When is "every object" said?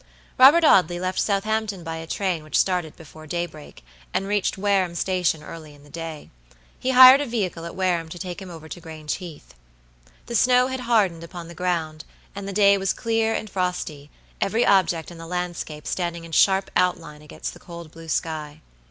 14.41-15.11